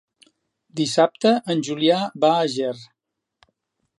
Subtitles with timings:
[0.79, 2.75] Dissabte en Julià va a Ger.